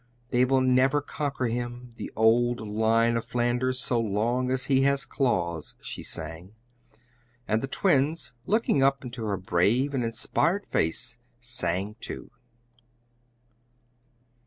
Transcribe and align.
"They 0.31 0.45
will 0.45 0.61
never 0.61 0.99
conquer 0.99 1.45
him, 1.45 1.91
the 1.97 2.11
old 2.15 2.59
Lion 2.59 3.15
of 3.17 3.23
Flanders, 3.25 3.79
so 3.79 3.99
long 3.99 4.49
as 4.49 4.65
he 4.65 4.81
has 4.81 5.05
claws!" 5.05 5.75
she 5.83 6.01
sang, 6.01 6.55
and 7.47 7.61
the 7.61 7.67
Twins, 7.67 8.33
looking 8.47 8.81
up 8.81 9.03
into 9.03 9.23
her 9.25 9.37
brave 9.37 9.93
and 9.93 10.03
inspired 10.03 10.65
face, 10.65 11.19
sang 11.39 11.97
too. 12.01 12.31